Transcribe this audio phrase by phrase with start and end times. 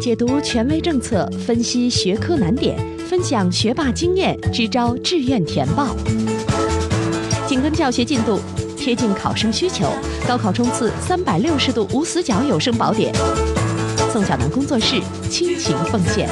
[0.00, 2.74] 解读权威政策，分析学科难点，
[3.06, 5.94] 分享学霸经验，支招志愿填报。
[7.46, 8.40] 紧跟教学进度，
[8.78, 9.92] 贴近考生需求，
[10.26, 13.14] 高考冲刺三百六十度无死角有声宝典。
[14.10, 16.26] 宋小南工作室倾情奉献。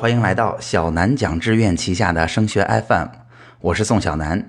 [0.00, 3.08] 欢迎来到小南讲志愿旗下的升学 FM，
[3.60, 4.42] 我是宋小南。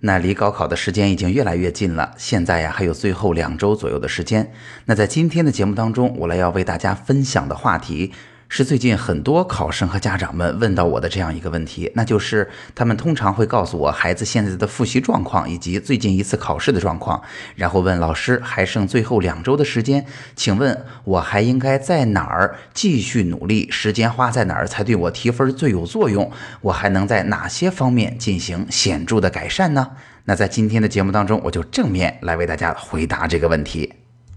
[0.00, 4.52] 那离高考的时间已经越来越近了，现在呀还有最后两周左右的时间。
[4.84, 8.12] 那在今天的节目当中，我来要为大家分享的话题。
[8.48, 17.20] 是最近很多考生和家长们问到我的这样一个问题，那就是他们通常会告诉我孩子现在的复习状况以及最近一次考试的状况，
[17.56, 23.68] 然后问老师还剩最后两周的时间，请问我还应该在哪儿继续努力？
[23.70, 26.30] 时间花在哪儿才对我提分最有作用？
[26.60, 29.90] 我还能在哪些方面进行显著的改善呢？
[30.24, 33.92] 那在今天的节目当中，我就正面来为大家回答这个问题。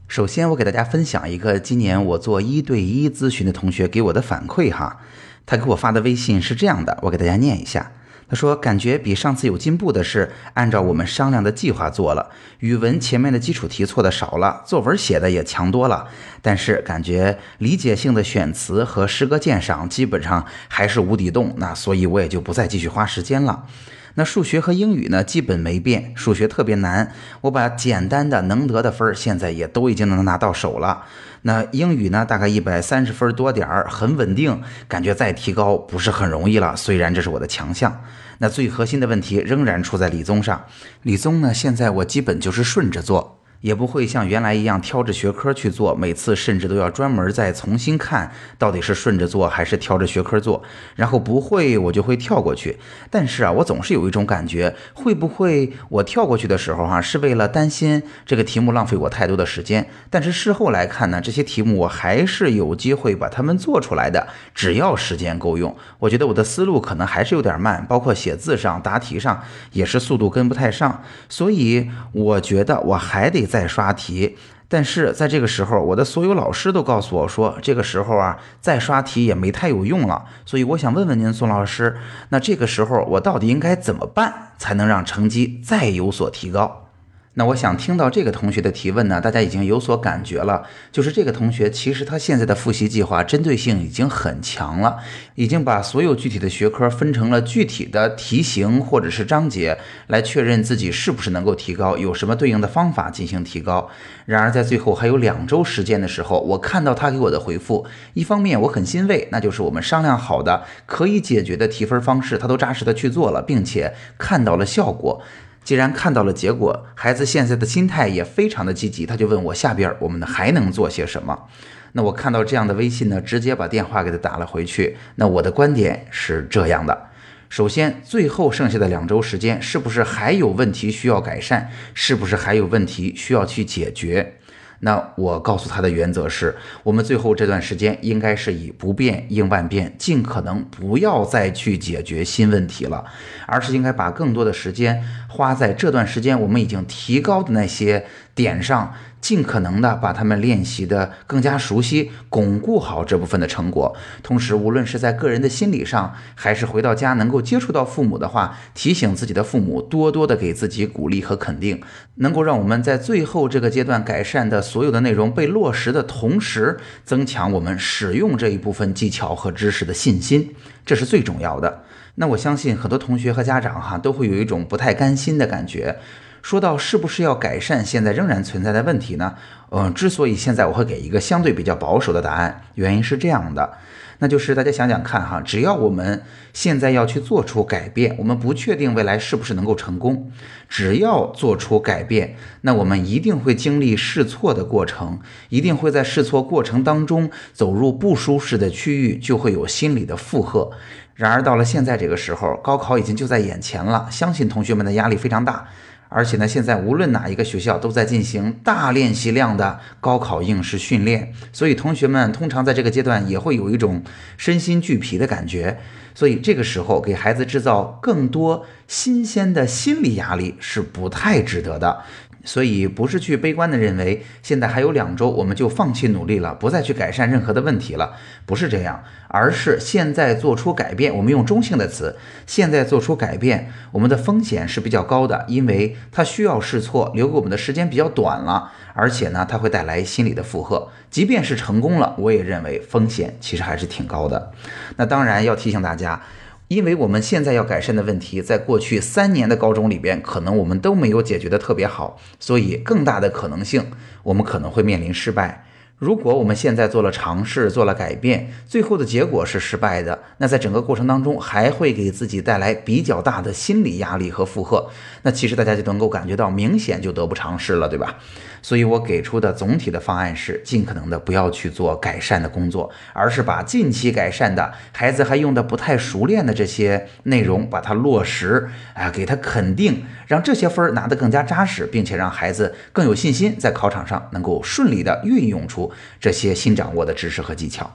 [0.10, 4.98] 首先，我给大家分享一个今年我做一对一咨询的同学给我的反馈哈。
[5.46, 7.92] 他给我发的微信是这样的，我给大家念一下。
[8.28, 12.32] 他说：“感觉比上次有进步的是，按照我们商量的计划做了。
[12.58, 16.08] 语文前面的基础题错的少了，作文写的也强多了。
[16.42, 23.66] 但是感觉理解性的选词和诗歌鉴赏基本上还是无底洞，那所以我也就不再继续花时间了。”
[24.16, 26.12] 那数学和英语呢，基本没变。
[26.16, 31.04] 数学特别难，我把简单的能得的分儿，现在也都已经能拿到手了。
[31.44, 36.76] 那英语呢，大概一百三十分多点儿，很稳定，感觉再提高不是很容易了。
[36.76, 38.02] 虽然这是我的强项，
[38.40, 40.66] 那最核心的问题仍然出在理综上。
[41.04, 43.39] 理综呢，现在我基本就是顺着做。
[43.62, 50.64] 也不会像原来一样挑着学科去做，每次甚至都要专门再重新看到底是顺着做还是挑着学科做，
[50.96, 52.78] 然后不会我就会跳过去。
[53.10, 59.86] 但是啊，我总是有一种感觉，会不会我跳过去的时候哈，是为了担心这个题目浪费我太多的时间？
[60.10, 65.76] 但是事后来看呢，这些题目我还是有机会把它们做出来的，只要时间够用。
[66.00, 73.49] 我觉得我的思路可能还是有点慢，包括写字上、答题上也是速度跟不太上，所以我觉得我还得。
[73.50, 74.38] 再刷题，
[74.68, 80.24] 但是在这个时候，我的所有老师都告诉我说，这个时候啊，再刷题也没太有用了。
[80.46, 81.98] 所以我想问问您，宋老师，
[82.30, 86.89] 那这个时候我到底应该怎么办，才能让成绩再有所提高？
[87.36, 94.98] 那我想听到这个同学的提问呢，大家已经有所感觉了，就是这个同学其实他现在的复习计划针对性已经很强了，
[95.36, 103.90] 已经把所有具体的学科分成了具体的题型或者是章节，来确认自己是不是能够提高，有什么对应的方法进行提高。
[104.26, 107.86] 然而在最后还有两周时间的时候，我看到他给我的回复，
[108.16, 115.22] 一方面我很欣慰，那就是我们商量好的可以解决的提分方式，他都扎实的去做了，并且看到了效果。
[115.70, 121.48] 既然看到了结果，孩子现在的心态也非常的积极，他就问我下边我们还能做些什么？
[121.92, 124.98] 那我看到这样的微信呢，直接把电话给他打了回去。
[125.14, 127.10] 那我的观点是这样的：
[127.50, 131.70] 首先，最后剩下的两周时间，是不是还有问题需要改善？
[131.94, 134.39] 是不是还有问题需要去解决？
[134.82, 143.04] 那我告诉他的原则是，我们最后这段时间应该是以不变应万变，尽可能不要再去解决新问题了，
[143.46, 148.06] 而是应该把更多的时间花在这段时间我们已经提高的那些
[148.40, 148.94] 点上。
[149.22, 153.94] 尽可能的把他们练习的更加熟悉，巩固好这部分的成果。
[154.24, 161.82] 同时，无论是在个人的心理上，还是回到家能够接触到父母的话，提醒自己的父母多多的给自己鼓励和肯定，
[162.16, 170.56] 能够让我们在最后这个阶段改善的所有的内容被落实的同时，增强我们使用这一部分技巧和知识的信心，
[170.86, 171.84] 这是最重要的。
[172.16, 175.98] 那我相信很多同学和家长哈都会有一种不太甘心的感觉。
[176.42, 179.36] 说到是不是要改善现在仍然存在的问题呢？
[179.72, 183.78] 嗯，之所以现在我会给一个相对比较保守的答案，原因是这样的，
[184.18, 186.24] 那就是大家想想看哈，只要我们
[186.54, 190.32] 现在要去做出改变，我们不确定未来是不是能够成功，
[190.68, 200.72] 只要做出改变，那我们一定会经历试错的过程，一定会在试错过程当中走入不舒适的区域，就会有心理的负荷。
[201.14, 205.68] 然而到了现在这个时候，高考已经就在眼前了，相信同学们的压力非常大。
[206.10, 214.04] 而且呢，现在无论哪一个学校都在进行大练习量的高考应试训练，所以同学们通常在这个阶段也会有一种
[214.36, 215.80] 身心俱疲的感觉。
[216.16, 222.04] 所以这个时候给孩子制造更多新鲜的心理压力是不太值得的。
[222.44, 228.14] 所以不是去悲观的认为现在还有两周我们就放弃努力了，不再去改善任何的问题了，
[228.46, 231.16] 不是这样，而是现在做出改变。
[231.16, 238.72] 我们用中性的词，现在做出改变，我们的风险是比较高的，因为它需要试错，留给我们的时间比较短了。
[238.94, 240.90] 而且呢，它会带来心理的负荷。
[241.10, 244.52] 即便是成功了，我也认为风险其实还是挺高的。
[244.98, 246.22] 那当然要提醒大家，
[246.70, 255.66] 因为我们现在要改善的问题，在过去三年的高中里边，可能我们都没有解决的特别好，所以更大的可能性，我们可能会面临失败。
[256.00, 264.90] 如果我们现在做了尝试，做了改变，最后的结果是失败的，那在整个过程当中还会给自己带来比较大的心理压力和负荷。
[265.24, 268.16] 那其实大家就能够感觉到，明显就得不偿失了，对吧？
[268.62, 285.89] 所以我给出的总体的方案是，尽可能的不要去做改善的工作，而是把近期改善的孩子还用的不太熟练的这些内容，把它落实，啊，给他肯定，让这些分儿拿得更加扎实，并且让孩子更有信心，在考场上能够顺利的运用出
[286.20, 287.90] 这些新掌握的知识和技巧。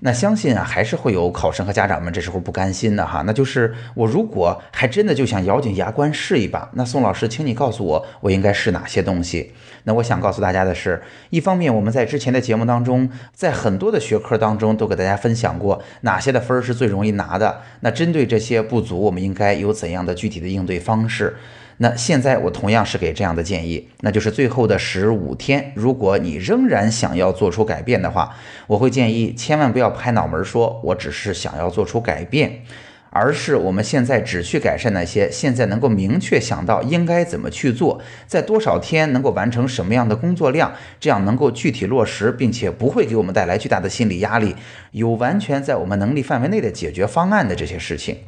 [0.00, 3.22] 那相信啊，还是会有考生和家长们这时候不甘心的哈。
[3.24, 9.54] 那就是我如果还真的就想咬紧牙关试一把，那宋老师，请你告诉我，我应该试哪些东西？
[9.84, 17.62] 那我想告诉大家的是，一方面我们在之前的节目当中，在很多的学科当中都给大家分享过哪些的分儿是最容易拿的。
[17.80, 21.34] 那针对这些不足，我们应该有怎样的具体的应对方式？
[21.78, 28.36] 那现在我同样是给这样的建议，那就是最后的十五天，如果你仍然想要做出改变的话，
[28.66, 32.62] 我会建议千万不要拍脑门说，我只是想要做出改变，
[33.10, 44.54] 而是我们现在只去改善那些现在能够明确想到应该怎么去做，在多少天能够完成什么样的工作量，这样能够具体落实，并且不会给我们带来巨大的心理压力，
[44.92, 48.18] 有完全在我们能力范围内的解决方案的这些事情。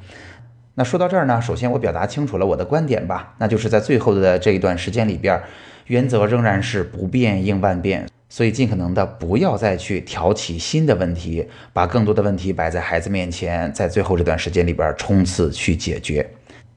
[0.79, 5.41] 那说到这儿呢，首先我表达清楚了我的观点吧，那就是在最后的这一段时间里边，
[5.87, 16.29] 原则仍然是不变应万变，所以尽可能的不要再去挑起新的问题，把更多的问题摆在孩子面前，在最后这段时间里边冲刺去解决。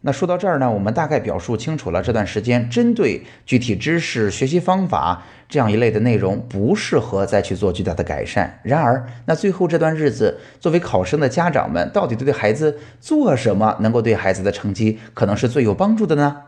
[0.01, 8.61] 那说到这儿呢，我们大概表述清楚了这段时间针对具体知识、学习方法这样一类的内容，不适合再去做巨大的改善。
[8.63, 16.43] 然而，那最后这段日子，作为考生的家长们，到底对孩子做什么能够对孩子的成绩可能是最有帮助的呢？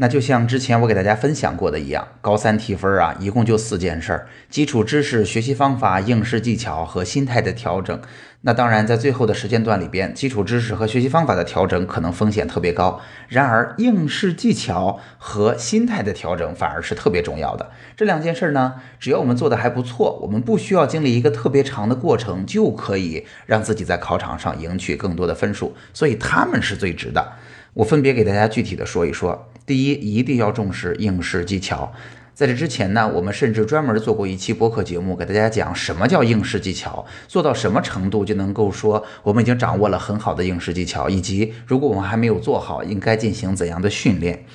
[0.00, 8.00] 那就像之前我给大家分享过的一样，高三提分啊，一共就四件事儿：基础知识、学习方法、应试技巧和心态的调整。
[8.42, 17.72] 那当然，在最后的时间段里边，基础知识和学习方法的调整可能风险特别高，然而应试技巧和心态的调整反而是特别重要的。
[17.96, 25.74] 这两件事儿呢，只要我们做的还不错，我们不需要经历一个特别长的过程，就可以让自己在考场上赢取更多的分数。
[25.92, 27.32] 所以他们是最值的。
[27.74, 29.50] 我分别给大家具体的说一说。
[29.68, 31.92] 第一，一定要重视应试技巧。
[32.32, 44.46] 在这之前呢，我们甚至专门做过一期播客节目，给大家讲什么叫应试技巧，做到什么程度就能够说我们已经掌握了很好的应试技巧，以及如果我们还没有做好，应该进行怎样的训练。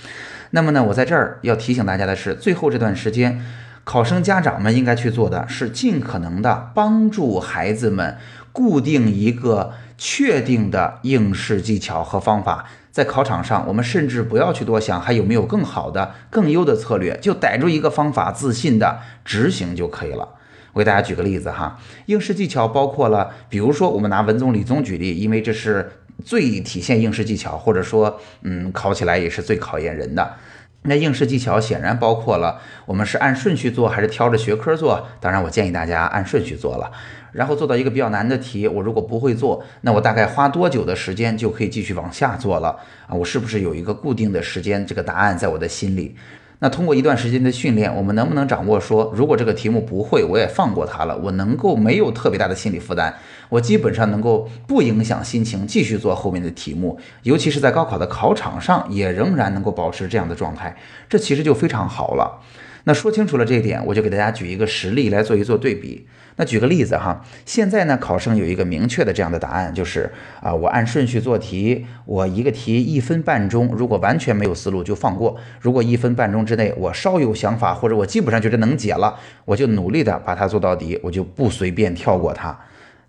[0.49, 3.39] 那么呢，我在这儿要提醒大家的是，最后这段时间，
[3.83, 8.17] 考生家长们应该去做的是尽可能的帮助孩子们
[8.51, 12.65] 固定一个确定的应试技巧和方法。
[12.93, 20.29] 在考场上，我们甚至不要去多想还有没有更好的、更优的策略，就逮住一个方法，自信的执行就可以了。
[20.73, 25.91] 我给大家举个例子哈，应试技巧包括了，比如说我们拿文综、理综举例，因为这是
[26.23, 30.35] 最体现应试技巧，或者说，嗯，考起来也是最考验人的。
[30.83, 35.07] 那应试技巧显然包括了，我们是按顺序做还是挑着学科做？
[35.19, 36.91] 当然，我建议大家按顺序做了。
[37.33, 43.13] 然后做到一个比较难的题，我如果不会做，那我大概花多久的时间就可以继续往下做了啊？
[43.13, 44.85] 我是不是有一个固定的时间？
[44.85, 46.15] 这个答案在我的心里。
[46.59, 53.13] 那通过一段时间的训练，我们能不能掌握说，如果这个题目不会，我也放过它了，我能够没有特别大的心理负担，
[53.49, 60.73] 我基本上能够不影响心情继续做后面的题目，尤其是在高考的考场上，也仍然能够保持这样的状态，
[61.09, 62.39] 这其实就非常好了。
[62.85, 66.05] 那说清楚了这一点，我就给大家举一个实例来做一做对比。
[66.35, 70.11] 那举个例子哈，现在呢，考生有一个明确的这样的答案，就是
[70.41, 82.59] 啊，我按顺序做题，我一个题一分半钟，如果完全没有思路就放过；如果一分半钟之内我稍有想法，或者我基本上觉得能解了，我就努力的把它做到底，我就不随便跳过它。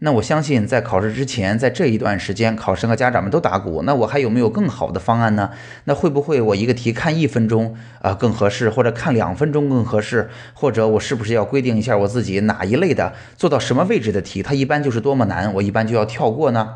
[0.05, 3.83] 那我相信，在考试之前，在这一段时间，考生和家长们都打鼓。
[3.85, 5.51] 那我还有没有更好的方案呢？
[5.85, 10.29] 那会不会我一个题看一分钟啊更合适，或者看两分钟更合适？
[10.53, 16.75] 或者我是不是要规定一下我自己哪一类的做到什么位置的题，它一般就是多么难，我一般就要跳过呢？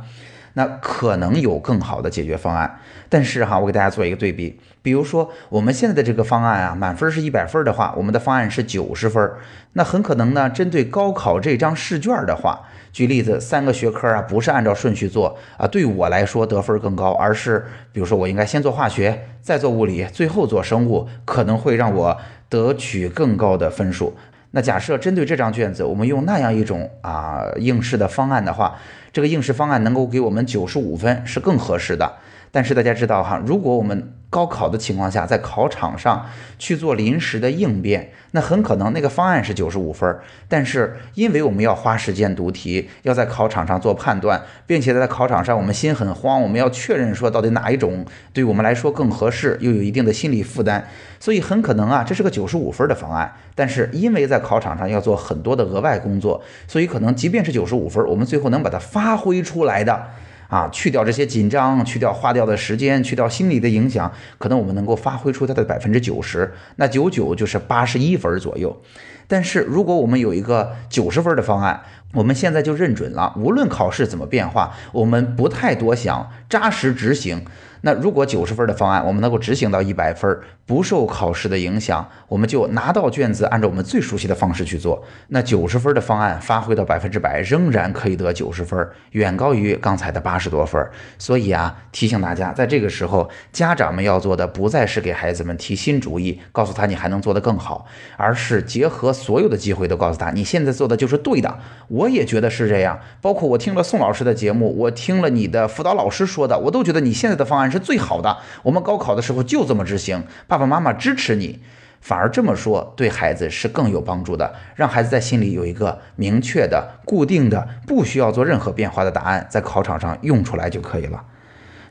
[0.54, 2.80] 那可能有更好的解决方案。
[3.10, 9.30] 但是哈，我给大家做一个对比，比如说我们现在的这个方案啊，满分是一百分的话，我们的方案是九十分。
[9.74, 12.62] 那很可能呢，针对高考这张试卷的话，
[12.98, 24.16] 举例子，三个学科啊，不是按照顺序做啊，对我来说得分更高，而是比如说我应该先做化学，再做物理，最后做生物，可能会让我得取更高的分数。
[24.50, 28.76] 那假设针对这张卷子，我们用那样一种啊应试的方案的话，
[29.12, 32.12] 这个应试方案能够给我们九十五分是更合适的。
[32.50, 36.26] 但是大家知道哈，如果我们高考的情况下，在考场上
[36.58, 50.84] 去做临时的应变，那很可能那个方案是九十五分，但是因为我们要花时间读题，要在考场上做判断，并且在考场上我们心很慌，我们要确认说到底哪一种对我们来说更合适，又有一定的心理负担，
[51.18, 60.08] 所以很可能啊，这是个九十五分的方案，但是因为在考场上要做很多的额外工作，所以可能即便是九十五分，我们最后能把它发挥出来的。
[60.48, 68.82] 啊，去掉这些紧张，去掉花掉的时间，去掉心理的影响，可能我们能够发挥出它的百分之九十，那九九就是八十一分左右。
[69.26, 71.82] 但是如果我们有一个九十分的方案，
[72.14, 77.44] 我们现在就认准了，无论考试怎么变化，我们不太多想，扎实执行。
[77.82, 85.02] 那如果九十分的方案我们能够执行到一百分，不受考试的影响，我们就拿到卷子，按照我们最熟悉的方式去做。
[85.28, 90.84] 那九十分的方案发挥到百分之百，仍然可以得九十分，远高于刚才的八十多分。
[91.18, 101.58] 所以啊，提醒大家，在这个时候，家长们要做的不再是给孩子们提新主意，告诉他你还能做得更好，而是结合所有的机会都告诉他，你现在做的就是对的。
[101.88, 108.38] 我也觉得是这样，包括我听了宋老师的节目，我听了你的辅导老师说的，我都觉得你现在的方案是最好的。
[108.62, 111.60] 我们高考的时候就这么执行，爸爸妈妈支持你，
[112.00, 114.54] 反而这么说对孩子是更有帮助的。
[114.74, 121.24] 让孩子在心里有一个明确的、固定的、不需要做任何变化的答案，在考场上用出来就可以了。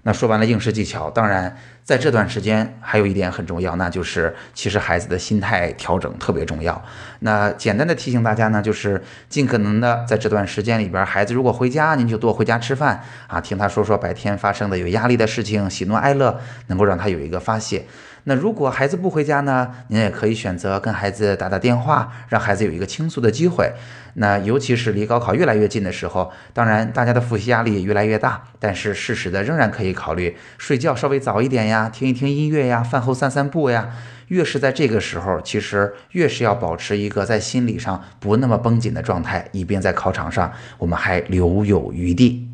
[0.08, 6.82] 那说完了应试技巧，当然在这段时间还有一点很重要，那就是其实孩子的心态调整特别重要。
[7.20, 17.86] 那简单的提醒大家呢，就是尽可能的在这段时间里边，孩子如果回家，您就多回家吃饭啊，听他说说白天发生的有压力的事情，喜怒哀乐，能够让他有一个发泄。
[18.30, 19.72] 那如果孩子不回家呢？
[19.88, 23.72] 您也可以选择跟孩子打打电话，让孩子有一个倾诉的机会。
[24.16, 33.92] 那尤其是离高考越来越近的时候，当然大家的复习压力也越来越大，但是适时的仍然可以考虑睡觉稍微早一点呀，听一听音乐呀，饭后散散步呀。
[34.28, 42.47] 越是在这个时候，其实越是要保持一个在心理上不那么绷紧的状态，以便在考场上我们还留有余地。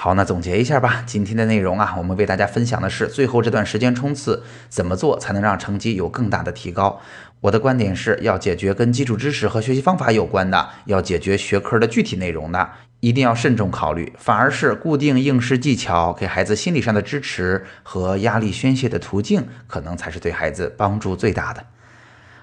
[0.00, 1.02] 好，那总结一下吧。
[1.04, 7.00] 今天的内容啊，我们为大家分享的是最后这段时间冲刺怎么做才能让成绩有更大的提高。
[7.40, 14.12] 我的观点是要解决跟基础知识和学习方法有关的，要解决学科的具体内容的，一定要慎重考虑。
[14.16, 21.64] 反而是固定应试技巧，给孩子心理上的支持和压力宣泄的途径，可能才是对孩子帮助最大的。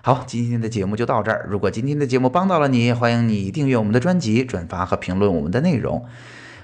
[0.02, 1.48] 好，今天的节目就到这儿。
[1.50, 6.06] 如果今天的节目帮到了你，欢迎你订阅我们的专辑，转发和评论我们的内容。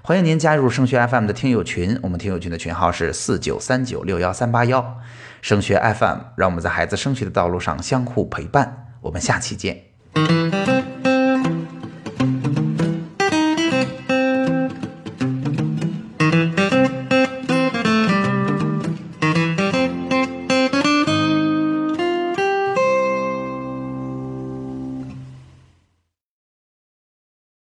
[0.04, 4.98] 欢迎您加入升学 FM 的听友群，我们听友群的群号是四九三九六幺三八幺。
[5.44, 8.96] 升学 FM，让我们在孩子升学的道路上相互陪伴。
[9.02, 9.91] 我们下期见。